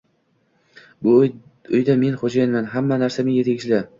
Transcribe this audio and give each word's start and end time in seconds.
Bu 1.07 1.13
uyda 1.25 1.97
men 2.03 2.17
xo`jayinman, 2.23 2.71
hamma 2.75 3.01
narsa 3.05 3.29
menga 3.31 3.47
tegishli 3.51 3.83